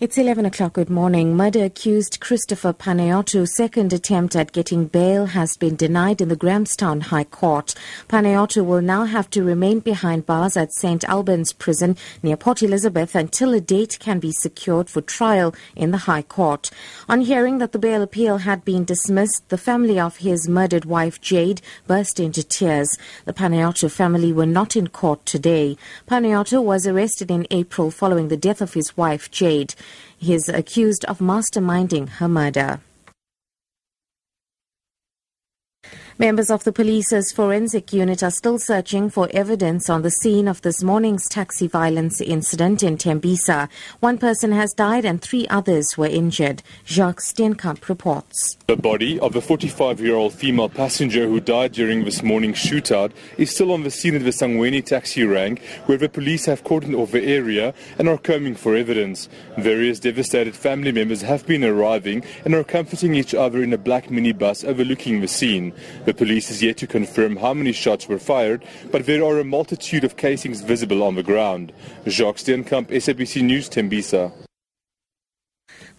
[0.00, 0.72] It's 11 o'clock.
[0.72, 1.36] Good morning.
[1.36, 7.02] Murder accused Christopher Panayiotou second attempt at getting bail has been denied in the Grahamstown
[7.02, 7.74] High Court.
[8.08, 11.04] Panayiotou will now have to remain behind bars at St.
[11.04, 16.06] Albans Prison near Port Elizabeth until a date can be secured for trial in the
[16.08, 16.70] High Court.
[17.06, 21.20] On hearing that the bail appeal had been dismissed, the family of his murdered wife
[21.20, 22.96] Jade burst into tears.
[23.26, 25.76] The Panayiotou family were not in court today.
[26.08, 29.74] Panayiotou was arrested in April following the death of his wife Jade.
[30.16, 32.80] He is accused of masterminding her murder.
[36.18, 40.60] Members of the police's forensic unit are still searching for evidence on the scene of
[40.60, 43.70] this morning's taxi violence incident in Tembisa.
[44.00, 46.62] One person has died and three others were injured.
[46.84, 48.58] Jacques Steenkamp reports.
[48.66, 53.72] The body of a 45-year-old female passenger who died during this morning's shootout is still
[53.72, 57.24] on the scene at the Sangweni taxi rank, where the police have cordoned off the
[57.24, 59.28] area and are combing for evidence.
[59.56, 64.08] Various devastated family members have been arriving and are comforting each other in a black
[64.08, 65.72] minibus overlooking the scene.
[66.14, 70.04] Police is yet to confirm how many shots were fired, but there are a multitude
[70.04, 71.72] of casings visible on the ground.
[72.06, 74.32] Jacques Steenkamp, SABC News, Tembisa.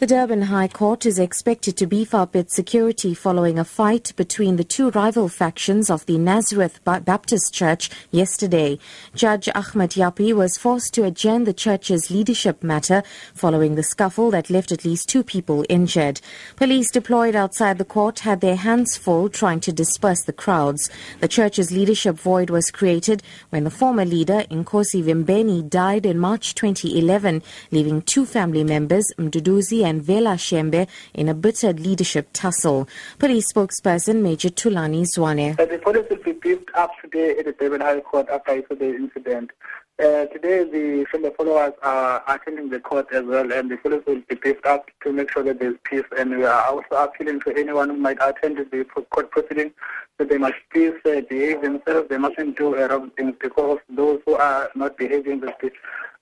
[0.00, 4.56] The Durban High Court is expected to beef up its security following a fight between
[4.56, 8.78] the two rival factions of the Nazareth Baptist Church yesterday.
[9.14, 13.02] Judge Achmat Jappie was forced to adjourn the church's leadership matter
[13.34, 16.22] following the scuffle that left at least two people injured.
[16.56, 20.88] Police deployed outside the court had their hands full trying to disperse the crowds.
[21.20, 26.54] The church's leadership void was created when the former leader, Nkosi Vimbeni, died in March
[26.54, 32.88] 2011, leaving two family members, Mduduzi and Vela Shembe in a bitter leadership tussle.
[33.18, 35.58] Police spokesperson Major Thulani Zwane.
[35.58, 38.94] Uh, the police will be beefed up today at the Durban High Court after the
[38.94, 39.50] incident.
[39.98, 44.22] Uh, today, the Shembe followers are attending the court as well, and the police will
[44.30, 46.04] be beefed up to make sure that there's peace.
[46.16, 49.72] And we are also appealing to anyone who might attend the court proceeding
[50.18, 52.08] that they must please uh, behave themselves.
[52.08, 55.70] They mustn't do uh, wrong things because those who are not behaving will be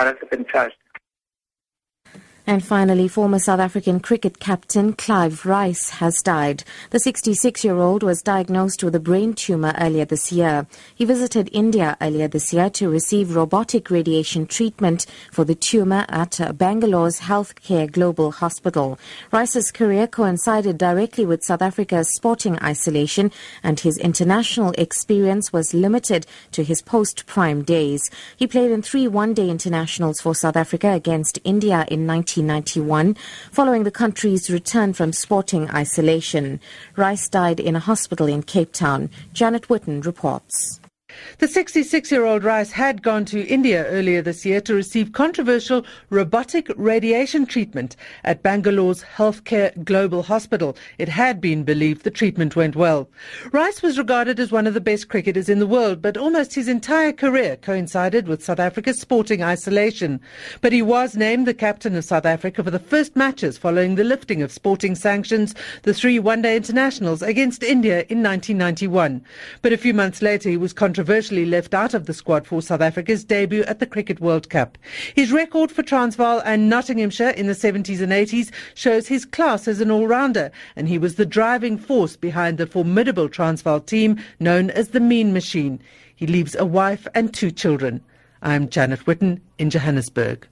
[0.00, 0.74] arrested and charged.
[2.46, 6.64] And finally, former South African cricket captain Clive Rice has died.
[6.88, 10.66] The 66 year old was diagnosed with a brain tumor earlier this year.
[10.94, 16.40] He visited India earlier this year to receive robotic radiation treatment for the tumor at
[16.56, 18.98] Bangalore's Healthcare Global Hospital.
[19.30, 23.30] Rice's career coincided directly with South Africa's sporting isolation,
[23.62, 28.10] and his international experience was limited to his post prime days.
[28.36, 32.29] He played in three one day internationals for South Africa against India in 19.
[32.36, 33.16] 1991
[33.52, 36.60] following the country's return from sporting isolation.
[36.96, 39.10] Rice died in a hospital in Cape Town.
[39.32, 40.79] Janet Witten reports.
[41.40, 45.86] The 66 year old Rice had gone to India earlier this year to receive controversial
[46.10, 50.76] robotic radiation treatment at Bangalore's Healthcare Global Hospital.
[50.98, 53.08] It had been believed the treatment went well.
[53.52, 56.68] Rice was regarded as one of the best cricketers in the world, but almost his
[56.68, 60.20] entire career coincided with South Africa's sporting isolation.
[60.60, 64.04] But he was named the captain of South Africa for the first matches following the
[64.04, 65.54] lifting of sporting sanctions,
[65.84, 69.24] the three one day internationals against India in 1991.
[69.62, 72.60] But a few months later, he was controversial controversially left out of the squad for
[72.60, 74.76] South Africa's debut at the Cricket World Cup.
[75.14, 79.80] His record for Transvaal and Nottinghamshire in the 70s and 80s shows his class as
[79.80, 84.88] an all-rounder, and he was the driving force behind the formidable Transvaal team known as
[84.88, 85.80] the Mean Machine.
[86.14, 88.02] He leaves a wife and two children.
[88.42, 90.46] I'm Janet Witten in Johannesburg.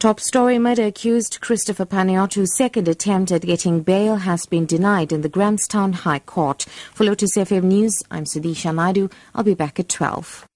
[0.00, 5.20] Top story murder accused Christopher Panayiotou's second attempt at getting bail has been denied in
[5.20, 6.64] the Grahamstown High Court.
[6.94, 9.10] For Lotus FM News, I'm Sudisha Naidu.
[9.34, 10.48] I'll be back at 12.